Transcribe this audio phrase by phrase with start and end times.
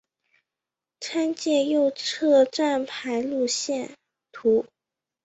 [0.99, 3.95] 参见右侧站牌路线
[4.31, 4.65] 图。